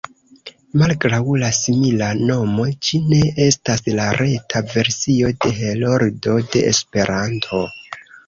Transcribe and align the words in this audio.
Malgraŭ 0.81 1.17
la 1.41 1.49
simila 1.57 2.07
nomo, 2.29 2.65
ĝi 2.87 3.01
ne 3.11 3.19
estas 3.45 3.85
la 3.99 4.07
reta 4.21 4.63
versio 4.73 5.31
de 5.45 5.53
Heroldo 5.61 6.39
de 6.55 6.67
Esperanto. 6.73 7.63